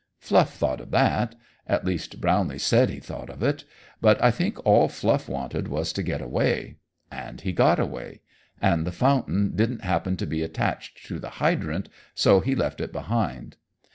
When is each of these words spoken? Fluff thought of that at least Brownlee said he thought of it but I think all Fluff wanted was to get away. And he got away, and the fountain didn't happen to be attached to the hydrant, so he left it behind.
Fluff 0.17 0.55
thought 0.55 0.81
of 0.81 0.89
that 0.89 1.35
at 1.67 1.85
least 1.85 2.19
Brownlee 2.19 2.57
said 2.57 2.89
he 2.89 2.99
thought 2.99 3.29
of 3.29 3.43
it 3.43 3.65
but 4.01 4.19
I 4.19 4.31
think 4.31 4.57
all 4.65 4.87
Fluff 4.89 5.29
wanted 5.29 5.67
was 5.67 5.93
to 5.93 6.01
get 6.01 6.21
away. 6.23 6.77
And 7.11 7.39
he 7.41 7.51
got 7.51 7.79
away, 7.79 8.21
and 8.59 8.87
the 8.87 8.91
fountain 8.91 9.55
didn't 9.55 9.83
happen 9.83 10.17
to 10.17 10.25
be 10.25 10.41
attached 10.41 11.05
to 11.05 11.19
the 11.19 11.29
hydrant, 11.37 11.87
so 12.15 12.39
he 12.39 12.55
left 12.55 12.81
it 12.81 12.91
behind. 12.91 13.57